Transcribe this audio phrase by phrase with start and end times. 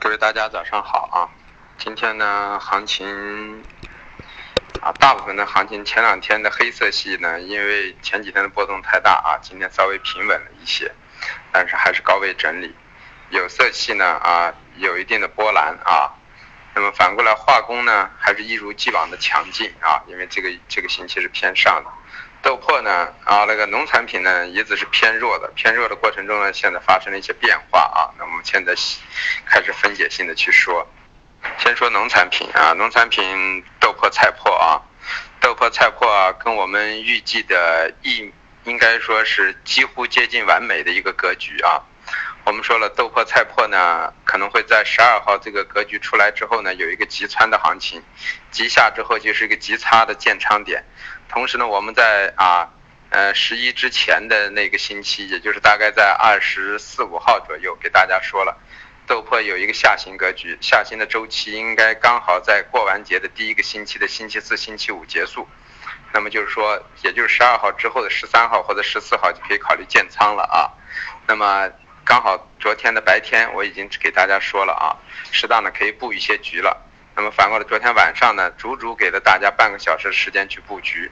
[0.00, 1.28] 各位大家早上好啊！
[1.78, 3.62] 今天呢，行情
[4.80, 10.92] 啊，大部分的行情前两天的黑色系呢，因为前几天的波动太大啊，今天稍微平稳了一些，
[11.50, 12.74] 但是还是高位整理。
[13.30, 16.12] 有色系呢啊，有一定的波澜啊。
[16.74, 21.90] 那么反过来，化工呢，还是一如既往的强劲啊，因为这个这个星期是偏上的。
[22.46, 28.06] 豆粕呢啊，那个农产品呢一直是偏弱的，偏弱的过程中呢，现在发生了一些变化啊。
[28.16, 28.72] 那我们现在
[29.44, 30.86] 开始分解性的去说，
[31.58, 34.80] 先说农产品啊，农产品豆粕、菜粕啊，
[35.40, 41.82] 豆粕、菜粕啊，跟我们预计的一应该说是几乎接近完美的一个格局啊。
[42.44, 48.00] 我们说了，豆粕、菜粕呢可能会在十二号这个格局出来之后呢，有一个急窜的行情，
[48.52, 50.84] 急下之后就是一个急差的建仓点。
[51.28, 52.70] 同时呢，我们在啊，
[53.10, 58.56] 呃十一之前的那个星期，也就是大概在二十四五号左右，给大家说了，
[59.06, 65.46] 豆粕有一个下行格局，下行的周期应该刚好在过完节的第一个星期的星期四、星期五结束。
[66.12, 70.72] 那么就是说，也就是十二号之后的十三号或者十四号就可以考虑建仓了啊。
[71.26, 71.68] 那么
[72.04, 74.96] 刚好昨天的白天我已经给大家说了啊，
[75.32, 76.84] 适当的可以布一些局了。
[77.14, 81.10] 那么反过来，昨天晚上呢，足足给了大家半个小时时间去布局。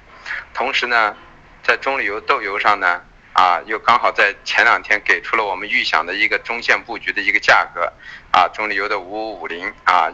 [0.52, 1.16] 同时呢，
[1.62, 7.92] 在中旅游豆油上呢，啊，又刚好在前两天给出了我们预想的一个中线布局的一个价格，
[8.32, 10.08] 啊，中旅游的五五五零啊，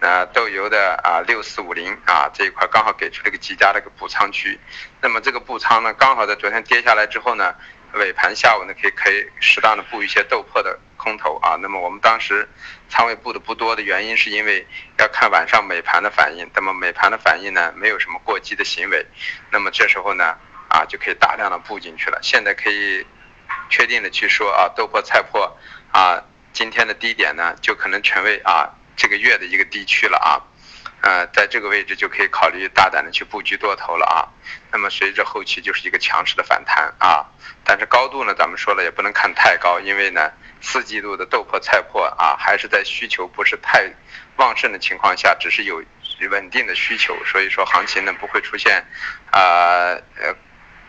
[0.00, 4.58] 呃，豆油的啊六四五零啊这一块刚好给出了一个极佳的一个补仓区。
[5.00, 7.54] 那么这个补仓呢，刚好在昨天跌下来之后呢，
[7.94, 10.78] 尾盘下午呢可以可以适当的布一些豆粕的。
[11.02, 12.46] 空头啊，那么我们当时
[12.90, 14.66] 仓位布的不多的原因，是因为
[14.98, 16.46] 要看晚上美盘的反应。
[16.54, 19.06] 那么美盘的反应呢，没有什么过激的行为，
[19.50, 20.36] 那么这时候呢，
[20.68, 22.18] 啊就可以大量的布进去了。
[22.20, 23.06] 现在可以
[23.70, 25.50] 确定的去说啊，豆粕、菜粕
[25.90, 30.36] 啊，今天的低点呢，就可能成为啊这个月的一个低区了啊。
[31.02, 34.28] 呃，在这个位置就可以考虑大胆的去布局多头了啊。
[34.70, 37.24] 那么随着后期就是一个强势的反弹啊，
[37.64, 40.30] 但是高度呢，咱们说了也不能看太高，因为呢，
[40.60, 43.90] 四季度的豆粕、菜粕啊，还是在需求不是太
[44.36, 45.82] 旺盛的情况下，只是有
[46.30, 48.84] 稳定的需求，所以说行情呢不会出现
[49.30, 50.34] 啊呃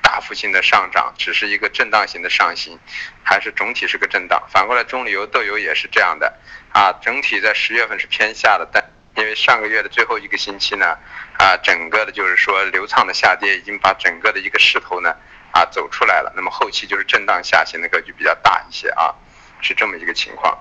[0.01, 2.77] 大幅性的上涨，只是一个震荡型的上行，
[3.23, 4.43] 还是总体是个震荡。
[4.51, 6.37] 反过来，中旅游豆油也是这样的
[6.73, 8.83] 啊，整体在十月份是偏下的，但。
[9.15, 10.97] 因为上个月的最后一个星期呢，
[11.37, 15.15] 啊，整个的就是说流畅的下跌已经把整个的一个势头呢，
[15.51, 16.31] 啊，走出来了。
[16.35, 19.13] 那么后期就是震荡下行的格局比较大一些啊，
[19.61, 20.57] 是这么一个情况。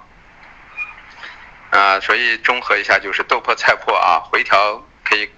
[1.70, 5.30] 啊，所以综合一下就是豆粕、菜粕啊，回调可以，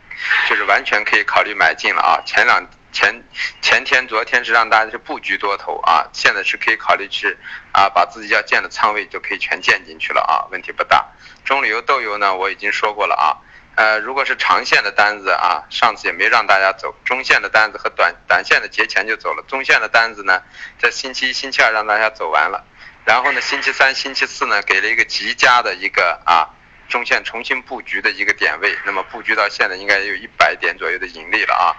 [0.49, 2.23] 就是完全可以考虑买进了啊。
[2.25, 3.25] 前两前
[3.63, 7.37] 前天、昨天是让大家去布局多头啊，现在是可以考虑去
[7.73, 11.05] 啊，把自己要建的仓位就可以全建进去了啊，问题不大。
[11.45, 13.41] 中旅游豆油呢，我已经说过了啊，
[13.77, 20.43] 呃，如果是长线的单子啊，上次也没让大家走，中线的单子和短短线的节前就走了，中线的单子呢，
[20.79, 22.63] 在星期一、星期二让大家走完了，
[23.07, 26.47] 然后呢，星期三、星期四呢，给了一个极佳的一个啊，
[26.89, 31.73] 中线重新布局的一个点位，那么布局到现在应该有一百点左右的盈利了啊，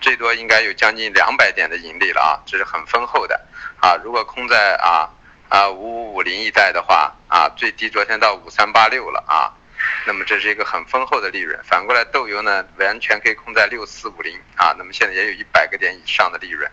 [0.00, 3.40] 最多应该有将近两百点的盈利了啊，这是很丰厚的
[3.80, 5.08] 啊，如果空在啊。
[5.50, 9.50] 啊，五五五零一带的话，啊，最低昨天到五三八六了啊，
[10.06, 11.58] 那么这是一个很丰厚的利润。
[11.64, 16.70] 反过来，豆油呢，完全可以空在六四五零啊，那么现在也有一百个点以上的利润，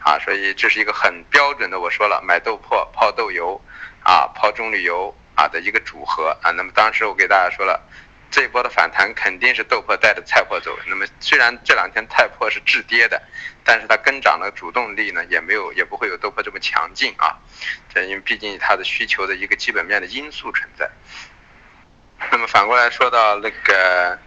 [0.00, 3.60] 啊，所以这是一个很标准的，我说了，买豆粕抛豆油，
[4.02, 6.50] 啊，抛棕榈油啊的一个组合啊。
[6.50, 7.80] 那么当时我给大家说了。
[8.36, 10.78] 这一波的反弹肯定是豆粕带着菜粕走。
[10.86, 13.22] 那么虽然这两天菜粕是滞跌的，
[13.64, 17.34] 但是它跟涨的主动力呢也没有，也不会有豆粕这么强劲啊。
[17.88, 20.86] 这因为毕竟它的需求的一个基本面的因素存在。
[22.30, 24.18] 那么反过来说到那个。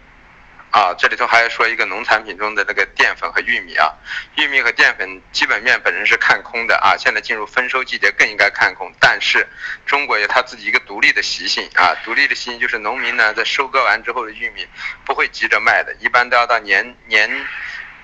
[0.70, 3.92] 啊，这里头还要说一个农产品中的那个淀粉和玉米啊，
[4.36, 8.92] 玉米和淀粉基本面本身是看空的啊，现在进入丰收季节更应该看空。
[9.00, 9.46] 但是
[9.84, 14.66] 中国有它自己一个独立的习性啊，独立的习性就是农民呢在收割完之后的玉米
[15.04, 17.28] 不会急着卖的，一般都要到年年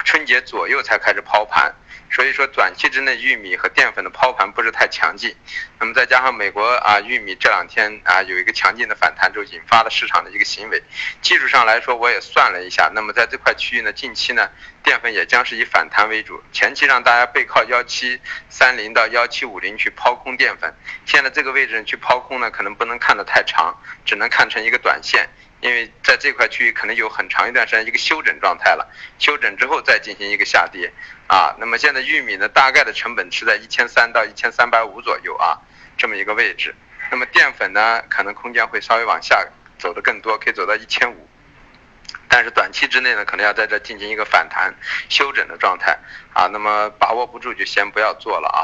[0.04, 1.72] 春节左右才开始抛盘。
[2.16, 5.36] 所以说，短期之内玉米和淀粉的抛盘不是太强劲，
[5.78, 10.82] 那么再加上美国啊玉米这两天啊有一个强劲的反弹，就引发了市场的一个行为。
[11.20, 14.48] 技术上来说，我也算了一下，那么在这块区域呢，近期呢
[14.82, 18.18] 淀粉也将是以反弹为主，前期让大家背靠幺七
[18.48, 20.74] 三零到幺七五零去抛空淀粉，
[21.04, 25.28] 现在这个位置去抛空呢，可能不能看得太长，只能看成一个短线。
[25.60, 28.86] 因为在这块区域可能有很长一段时间一个休整状态了，
[29.18, 30.92] 休整之后再进行一个下跌
[31.26, 31.56] 啊。
[31.58, 35.58] 那么现在玉米呢，大概的成本是在一千三到一千三百五左右啊，
[35.96, 36.74] 这么一个位置。
[37.10, 39.46] 那么淀粉呢，可能空间会稍微往下
[39.78, 41.28] 走的更多，可以走到一千五。
[42.28, 44.74] 但是短期之内呢，可能要在这进行一个反弹
[45.08, 45.98] 休整的状态
[46.34, 46.48] 啊。
[46.52, 48.60] 那么把握不住就先不要做了啊。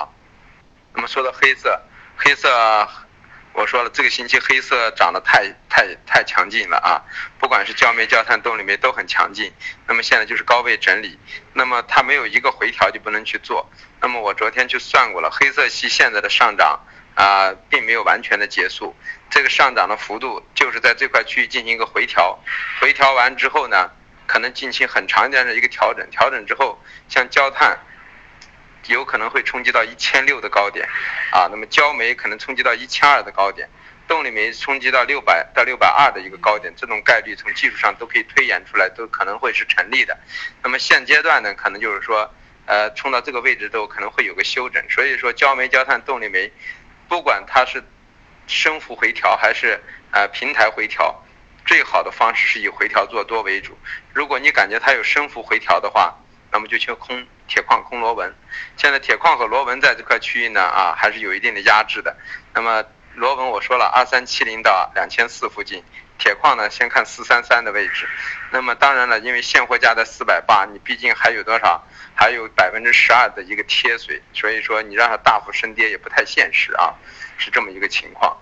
[0.94, 1.80] 那么说到黑色，
[2.16, 2.88] 黑色。
[3.54, 7.04] 我说了，这个星期黑色涨得太太太强劲了啊！
[7.38, 9.52] 不管是焦煤、焦炭、动力煤都很强劲。
[9.86, 11.18] 那么现在就是高位整理，
[11.52, 13.70] 那么它没有一个回调就不能去做。
[14.00, 16.80] 那么我昨天去算过了，黑色系现在的上涨
[17.14, 18.96] 啊，并没有完全的结束。
[19.28, 22.38] 这个上涨的幅度就是在这块区域进行一个回调，
[22.80, 23.90] 回调完之后呢，
[24.26, 27.78] 可能进行很长时间的一个调整，调整之后，像焦炭。
[28.88, 30.88] 有可能会冲击到一千六的高点，
[31.30, 33.68] 啊，那么焦煤可能冲击到一千二的高点，
[34.08, 40.18] 动力煤冲击到六百到六百二的一个高点，这种概率从技术上都可以推演出来，都可能会是成立的。
[40.62, 42.28] 那么现阶段呢，可能就是说，
[42.66, 46.50] 呃，冲到这个位置之后可能会有个休整，所以说焦煤、焦炭、动力煤，
[47.08, 47.82] 不管它是
[48.48, 49.80] 升幅回调还是
[50.10, 51.24] 呃平台回调，
[51.64, 53.78] 最好的方式是以回调做多为主。
[54.12, 56.16] 如果你感觉它有升幅回调的话，
[56.52, 58.32] 那么就去空铁矿、空螺纹。
[58.76, 62.16] 现在铁矿和螺纹在这块区域呢，啊，还是有一定的压制的。
[62.54, 62.84] 那么
[63.14, 65.82] 螺纹我说了，二三七零到两千四附近；
[66.18, 68.08] 铁矿呢，先看四三三的位置。
[68.50, 71.82] 那么当然了，因为现货价在四百八，你毕竟还有多少？
[72.14, 76.94] 还有百分之十二的一个贴水，所以说你让它大幅升跌也不太现实啊，
[77.38, 78.36] 是这么一个情况。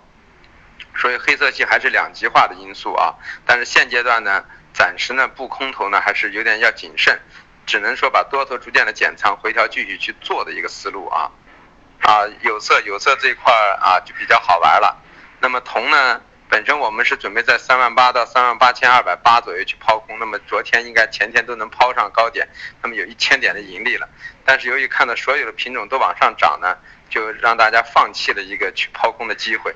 [0.96, 3.14] 所以黑色系还是两极化的因素啊。
[3.46, 7.20] 但是现阶段呢，暂时呢不空头呢，还是有点要谨慎。
[7.70, 11.30] 只能说把多头逐渐的减仓回调，继续去做的一个思路啊，
[12.00, 15.00] 啊，有色有色这一块啊就比较好玩了。
[15.38, 22.48] 那么铜呢，本身我们是准备在三万八到三万八千二百八左右去抛空，那么昨天应该前天都能抛上高点，
[22.82, 24.08] 那么有一千点的盈利了。
[24.44, 26.76] 但是由于看到所有的品种都往上涨呢，
[27.08, 29.72] 就让大家放弃了一个去抛空的机会。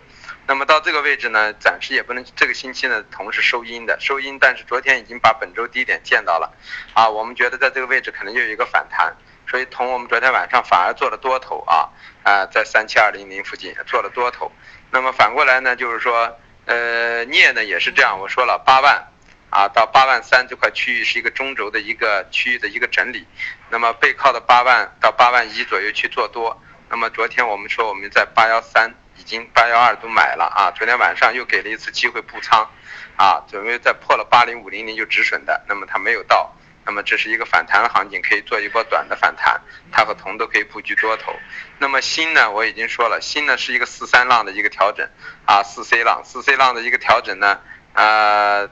[0.46, 2.22] 那么到这个位置呢，暂时也不能。
[2.36, 4.38] 这个星期呢，铜是收阴的，收阴。
[4.38, 6.52] 但是昨天已经把本周低点见到了，
[6.92, 9.16] 啊，我们觉得在这个位置可能又有一个反弹，
[9.48, 11.88] 所以铜我们昨天晚上反而做了多头啊，
[12.24, 14.52] 啊，在三七二零零附近做了多头。
[14.90, 19.02] 那么反过来呢，就是说，呃，镍呢也是这样，我说了八万，
[19.48, 23.26] 啊，到八万三这块区域是一个中轴的一个区域的一个整理，
[23.70, 26.60] 那么背靠的八万到八万一左右去做多。
[26.90, 28.92] 那么昨天我们说我们在八幺三。
[29.16, 32.68] 已经八幺二都买了啊，昨天晚上又给了一次机会布仓，
[33.16, 39.60] 啊，准备再破了八零五零零就止损的，那么它没有到，那么这是一个反弹的行情，可以做一波短的反弹，
[39.92, 41.32] 它和铜都可以布局多头。
[41.78, 45.08] 那么锌呢，我已经说了，锌呢是一个四三浪的一个调整，
[45.46, 47.60] 啊，四 C 浪，四 C 浪的一个调整呢，
[47.94, 48.68] 呃，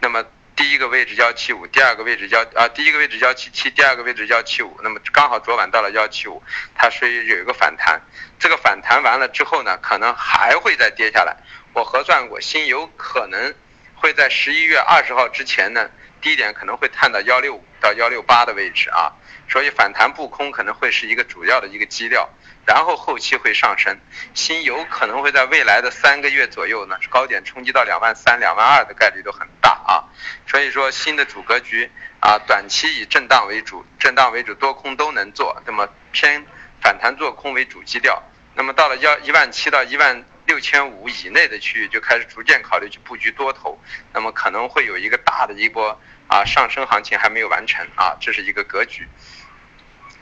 [0.00, 0.24] 那么。
[0.62, 6.40] 第一个位置幺七五，第二个位置幺啊，第一个位置幺七七，第二个位置幺七五，那么刚好昨晚到了幺七五，
[6.72, 8.00] 它是有一个反弹，
[8.38, 11.36] 这个反弹完了之后呢，可能还会再跌下来。
[11.72, 13.52] 我核算过，新有可能
[13.96, 19.10] 会在十一月二十号之前呢，低点可能会探到幺六五到幺六八的位置啊，
[19.48, 22.30] 所以反弹不空可能会是一个主要的一个基调。
[22.64, 23.98] 然后后期会上升，
[24.34, 30.04] 新有可能会在未来的三个月左右呢，高点冲击到两万三、两万二的概率都很大啊。
[30.46, 31.90] 所以说新的主格局
[32.20, 36.44] 啊，短期以震荡为主，震荡为主，多空都能做，那么偏
[36.80, 38.22] 反弹做空为主基调。
[38.54, 43.80] 那么到了幺一万七到一万六千五以内的区域，就开始逐渐考虑去布局多头，
[44.12, 45.98] 那么可能会有一个大的一波
[46.28, 49.08] 啊上升行情还没有完成啊，这是一个格局。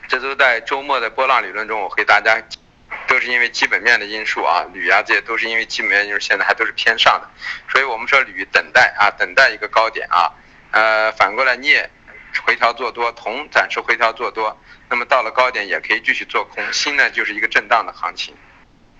[0.07, 2.41] 这都在周末的波浪理论中，我给大家
[3.11, 7.29] 都是因为基本面的因素啊，铝啊这些都是因为基本面因素，现在还都是偏上的，
[7.69, 10.31] 所以我们说铝等待啊，等待一个高点啊，
[10.71, 11.89] 呃，反过来镍
[12.45, 14.57] 回调做多，铜暂时回调做多，
[14.89, 18.33] 那么到了高点也可以继续做空，锌呢就是一个震荡的行情。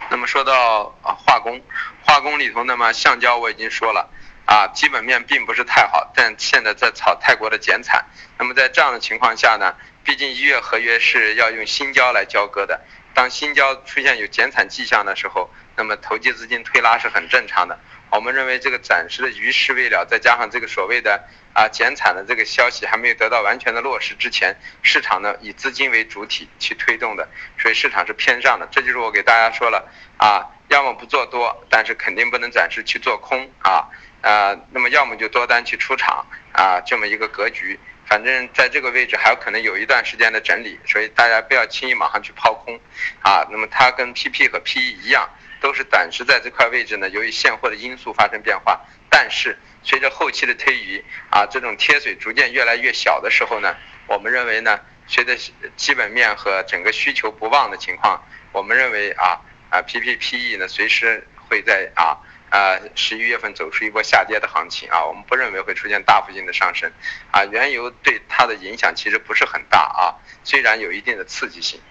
[0.10, 1.62] 那么说到啊化工，
[2.02, 4.10] 化工里头那么橡胶我已经说了
[4.46, 8.04] 啊，基本面并不是太好，但现在在炒泰国的减产，
[8.38, 9.74] 那么在这样的情况下呢？
[10.04, 12.82] 毕竟一月合约是要用新胶来交割的，
[13.14, 17.80] 当新交出现有减产迹象的时候，那么投机资金推拉是很正常的。
[18.10, 27.28] 我们认为这个暂时的余势未了，再加上这个所谓的啊减产的这个消息还没有得到完全的落实之前，市场呢以资金为主体去推动的，
[27.58, 28.68] 所以市场是偏上的。
[28.70, 33.88] 这就是我给大家说了啊，要么不做多，但是肯定不能暂时去做空啊
[34.22, 37.80] 啊，那么要么就多单去出场啊，这么一个格局。
[38.12, 42.78] 反正在这个位置还有可能有一段时间的整理，所以大家不要轻易马上去抛空，
[43.22, 45.30] 啊，那么它跟 PP 和 PE 一样，
[45.62, 53.78] 都是暂时在这块位置呢，由于现货的因素发生变化，但是随着后期的推移，啊，这种贴水逐渐越来越小的时候呢，
[54.08, 55.38] 我们认为呢，随着
[55.78, 59.40] 基本面和整个需求不旺的情况，我们认为啊
[59.70, 61.26] 啊 PP PE 呢随时。
[61.52, 62.16] 会在啊
[62.52, 66.92] 啊十一月份走出一波下跌的行情啊，我们不认为会出现大幅性的上升
[67.32, 67.44] 啊。
[67.46, 71.82] 原油对它的影响其实不是很大啊，虽然有一定的刺激性。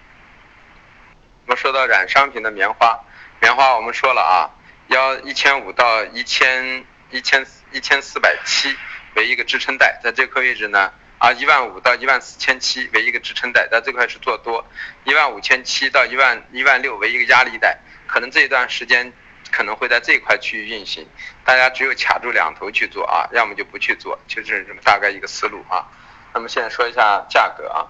[1.45, 3.03] 我们说到染商品的棉花，
[3.41, 4.49] 棉花我们说了啊，
[4.87, 8.73] 要一千五到一千一千一千四百七
[9.15, 10.93] 为一个支撑带，在这块位置呢。
[11.17, 14.65] 啊，一万五到一万四千七为一个支撑带，在这块是做多；
[15.03, 17.77] 一万五千七到一万一万六为一个压力带，
[18.07, 19.13] 可能这一段时间
[19.51, 21.07] 可能会在这块区域运行。
[21.43, 25.85] 大家只有卡住两头去做啊，要么就不去做，就是这么大概一个思路啊。
[26.33, 27.85] 那么现在说一下价格啊，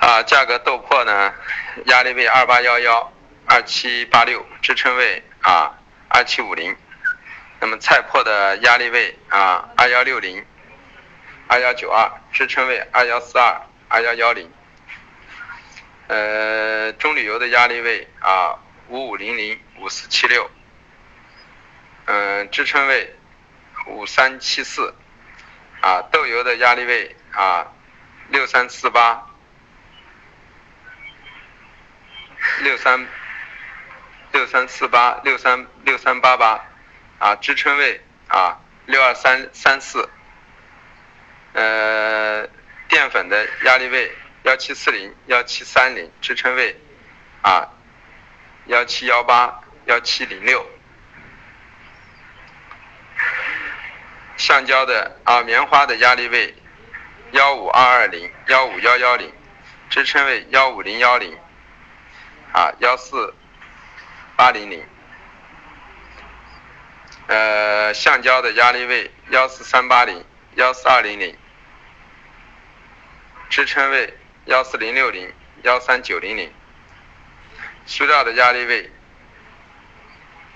[0.00, 1.34] 啊，价格豆粕呢，
[1.86, 3.12] 压力位二八幺幺、
[3.46, 5.74] 二七八六，支撑位啊
[6.08, 6.76] 二七五零。
[7.60, 10.44] 那么菜粕的压力位啊二幺六零。
[11.52, 14.48] 二幺九二支撑位二幺四二二幺幺零，
[16.06, 18.54] 呃，中铝油的压力位啊
[18.90, 20.50] 五五零零五四七六，
[22.06, 23.16] 嗯，支撑位
[23.86, 24.92] 五三七四，
[25.80, 27.68] 啊，豆油的压力位啊
[28.30, 29.28] 六三四八
[32.62, 33.06] 六三
[34.32, 36.64] 六三四八六三六三八八，
[37.20, 40.08] 啊，支撑位啊六二三三四。
[41.52, 42.48] 呃，
[42.88, 46.76] 淀粉的压力位幺七四零幺七三零，支撑位
[47.42, 47.68] 啊
[48.70, 50.64] 幺七幺八幺七零六。
[54.36, 56.54] 橡胶的啊棉花的压力位
[57.32, 59.32] 幺五二二零幺五幺幺零，
[59.88, 61.36] 支撑位幺五零幺零
[62.52, 63.34] 啊幺四
[64.36, 64.86] 八零零。
[67.26, 70.24] 呃，橡胶的压力位幺四三八零。
[70.54, 71.36] 幺四二零零，
[73.48, 76.52] 支撑位幺四零六零幺三九零零，
[77.86, 78.90] 塑料的压力位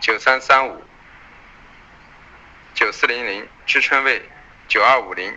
[0.01, 0.85] 九三三五
[2.75, 4.23] 九四零零，支撑位
[4.69, 5.37] 九二五零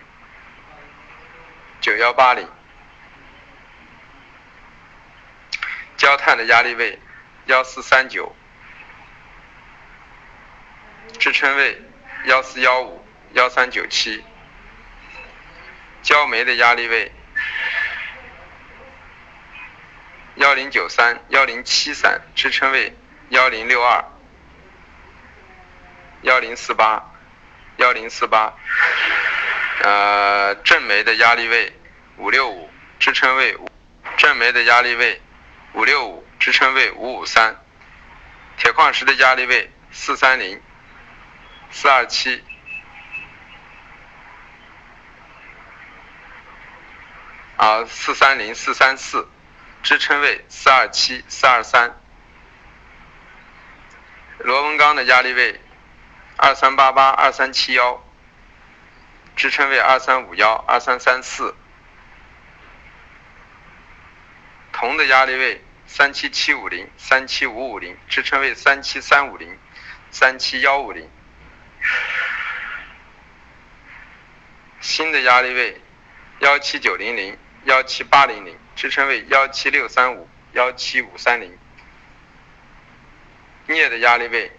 [1.81, 2.47] 九幺八零，
[5.95, 6.99] 焦炭的压力位
[7.45, 8.35] 幺四三九，
[11.17, 11.81] 支撑位
[12.25, 14.23] 幺四幺五幺三九七。
[16.03, 17.11] 焦煤的压力位
[20.37, 22.95] 幺零九三幺零七三，支撑位
[23.29, 24.05] 幺零六二
[26.21, 27.11] 幺零四八
[27.77, 28.53] 幺零四八。
[29.81, 31.73] 呃，正煤的压力位
[32.17, 33.57] 五六五，支撑位
[34.17, 35.19] 正煤的压力位
[35.73, 37.55] 五六五，支撑位五五三。
[38.57, 40.61] 铁矿石的压力位四三零
[41.71, 42.43] 四二七。
[47.55, 49.27] 啊，四三零四三四，
[49.87, 51.97] 支撑位四二七四二三。
[54.39, 55.61] 螺纹钢的压力位
[56.35, 58.03] 二三八八二三七幺，
[59.37, 61.55] 支撑位二三五幺二三三四。
[64.73, 69.57] 铜的压力位三七七五零三七五五零，支撑位三七三五零
[70.11, 71.09] 三七幺五零。
[74.81, 75.81] 锌的压力位
[76.39, 77.39] 幺七九零零。
[77.67, 81.57] 幺七八零零支撑位幺七六三五幺七五三零，
[83.65, 84.49] 镍的压力位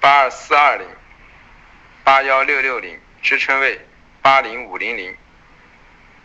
[0.00, 0.88] 八二四二零
[2.02, 3.86] 八幺六六零支撑位
[4.22, 5.16] 八零五零零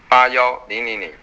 [0.09, 1.13] 八幺零零零，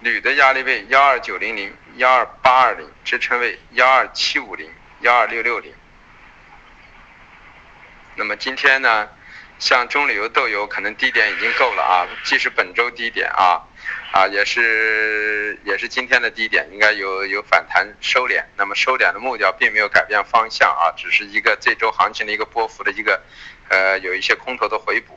[0.00, 5.74] 铝的压力位幺二九零零幺二八二零支撑位幺二七五零幺二六六零。
[8.18, 9.08] 那么今天呢，
[9.60, 13.62] 像中旅游、豆油可能低点已经够了啊，既是本周低点啊，
[14.12, 18.42] 啊也是也是今天的低点，应该有有反弹收敛。
[18.56, 23.22] 那么收敛的目标并没有改变方向啊，只是一个这周行情的一个波幅的一个
[23.68, 25.16] 呃有一些空头的回补。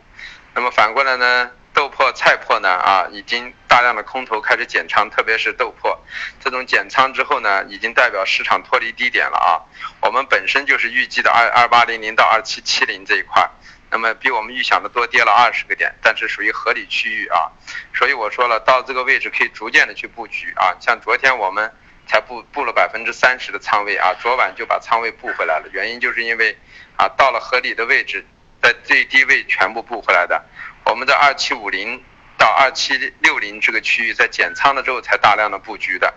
[0.54, 1.50] 那么反过来呢？
[1.82, 2.70] 豆粕、菜粕呢？
[2.70, 5.98] 啊，已经大量的空头开始减仓，特别是豆粕，
[6.40, 9.58] 这种减仓之后呢，已经代表市场脱离低点了啊。
[10.00, 13.50] 我们本身就是预计的二二八零零到二七七零这一块，
[13.90, 17.50] 那么比我们预想的多跌了二十个点，但是属于合理区域啊。
[17.96, 20.78] 所以我说了，到这个位置可以逐渐的去布局啊。
[20.80, 21.74] 像昨天我们
[22.06, 26.56] 才布布了百分之三十的仓位啊，昨晚就把仓位布回来了，原因就是因为
[26.96, 28.24] 啊，到了合理的位置，
[28.62, 30.46] 在最低位全部布回来的。
[30.86, 32.04] 我们在二七五零
[32.38, 36.14] 到二七六零这个区域，在减仓了之后才大量的布局的，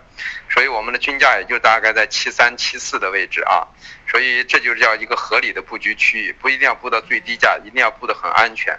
[0.49, 3.67] 所以我们的均价也就大概在七三七四的位置啊，
[4.07, 8.77] 所以这就是叫一个合理的布局区域，不一定要布到最低价，一定要布得很安全。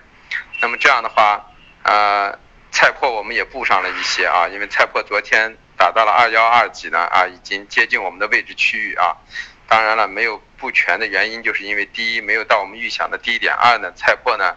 [0.60, 1.46] 那么这样的话，
[1.84, 2.36] 呃，
[2.72, 9.16] 菜粕我们也布上了一些啊，因为菜粕昨天达到了二幺二几呢啊，已经接近我们的位置区域啊。
[9.68, 14.54] 当然了，没有布全的原因，就是因为第一没有到我们预想的低点，二呢菜粕呢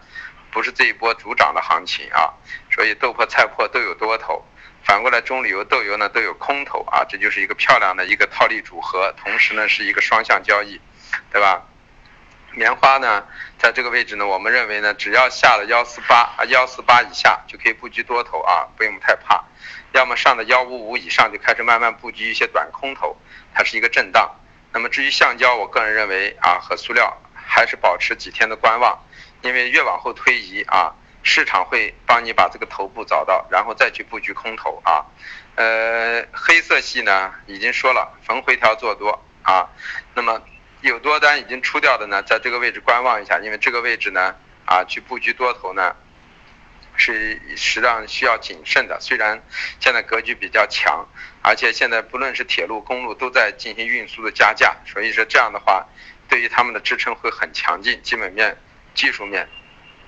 [0.51, 2.33] 不是这一波主涨的行情啊，
[2.71, 4.43] 所以豆粕、菜粕都有多头。
[4.83, 10.79] 反过来，中旅游、豆油呢都有空头啊，这就是一个漂亮的一个套利组合，同时呢是一个双向交易，
[11.31, 11.61] 对吧？
[12.53, 13.23] 棉花呢，
[13.59, 19.43] 在这个位置呢，我们认为呢，只要下了幺四八啊，幺四八以下就可以布局多头啊，不用太怕。
[19.91, 23.15] 要么上的幺五五以上就开始慢慢布局一些短空头，
[23.53, 24.35] 它是一个震荡。
[24.71, 28.97] 那么至于橡胶，我个人认为啊，和塑料还是保持几天的观望，
[29.41, 30.93] 因为越往后推移啊。
[31.21, 35.05] 市场会帮你把这个头部找到，然后再去布局空头啊。
[35.55, 39.67] 呃，黑色系呢已经说了，逢回调做多啊。
[40.15, 40.41] 那么
[40.79, 44.33] 有多单已经出掉的呢，在这个位置观望一下，因为这个位置呢
[44.65, 45.93] 啊去布局多头呢
[46.95, 48.97] 是实际上需要谨慎的。
[49.01, 49.43] 虽然
[49.81, 51.05] 现在格局比较强，
[51.43, 55.85] 而且现在不论是铁路、公路都在进行运输的加价，所以说这样的话
[56.29, 58.57] 对于他们的支撑会很强劲，基本面、
[58.99, 59.47] 技术面、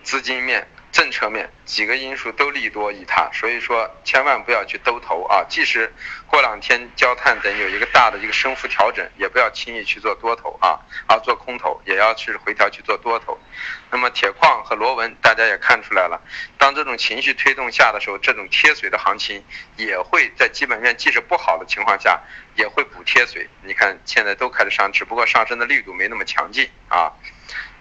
[0.03, 0.67] 资金面。
[0.91, 5.45] 政策面几个因素都利多于它，所以说千万不要去兜头啊！
[5.48, 5.91] 即使
[6.27, 13.39] 过两天焦炭等有一个大的一个升幅调整，也不要轻易去做多头啊啊做空头，也要去回调去做多头。
[13.89, 16.21] 那么铁矿和螺纹，大家也看出来了，
[16.57, 19.41] 当这种情绪推动下的时候，这种贴水的行情
[19.77, 22.19] 也会在基本面即使不好的情况下，
[22.55, 23.48] 也会补贴水。
[23.63, 27.13] 你看现在都开始上，只不过上升的力度没那么强劲啊。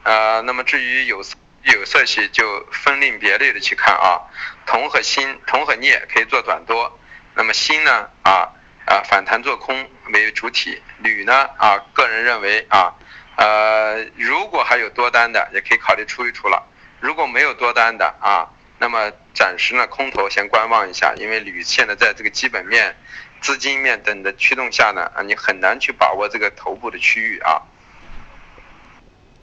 [0.05, 1.21] 呃，那么至于有。
[1.62, 4.21] 有色系就分另别类的去看啊，
[4.67, 6.99] 铜和锌、铜和镍可以做短多，
[7.35, 8.49] 那么锌呢啊
[8.87, 12.95] 啊反弹做空为主体，铝呢啊个人认为啊
[13.37, 16.67] 呃如果还有多单的也可以考虑出一出了，
[16.99, 18.49] 如果没有多单的啊，
[18.79, 22.97] 那么暂时呢空头先观望一下，因为铝现在在这个基本面、
[23.43, 27.61] 资金面等的驱动下呢啊你很难去把握这个头部的区域啊。